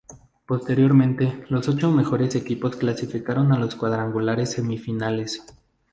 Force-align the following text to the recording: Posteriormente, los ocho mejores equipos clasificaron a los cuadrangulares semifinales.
Posteriormente, 0.47 1.43
los 1.49 1.69
ocho 1.69 1.91
mejores 1.91 2.33
equipos 2.33 2.75
clasificaron 2.75 3.51
a 3.51 3.59
los 3.59 3.75
cuadrangulares 3.75 4.51
semifinales. 4.53 5.43